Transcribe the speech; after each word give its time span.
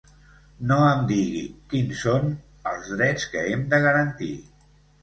No 0.69 0.77
em 0.93 1.03
digui 1.11 1.43
quins 1.75 2.01
són 2.07 2.27
els 2.73 2.91
drets 2.95 3.31
que 3.37 3.49
hem 3.53 3.71
de 3.77 3.87
garantir. 3.89 4.37